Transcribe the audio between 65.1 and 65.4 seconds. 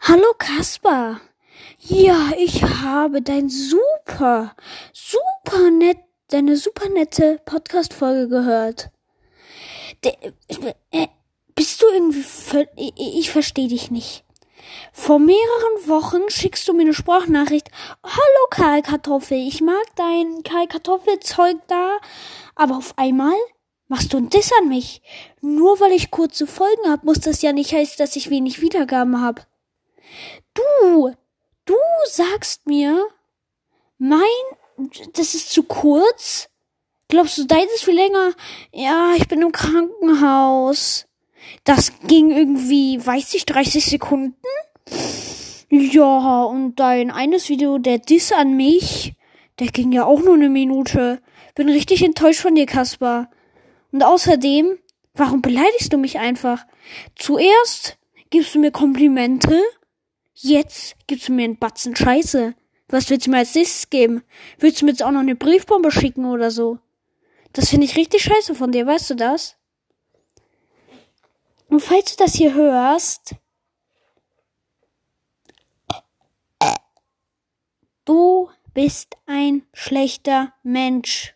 noch eine